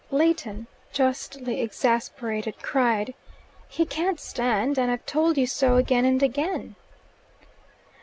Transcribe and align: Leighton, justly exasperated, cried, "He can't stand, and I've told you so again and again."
Leighton, 0.09 0.65
justly 0.91 1.61
exasperated, 1.61 2.55
cried, 2.63 3.13
"He 3.69 3.85
can't 3.85 4.19
stand, 4.19 4.79
and 4.79 4.89
I've 4.89 5.05
told 5.05 5.37
you 5.37 5.45
so 5.45 5.75
again 5.75 6.05
and 6.05 6.23
again." 6.23 6.73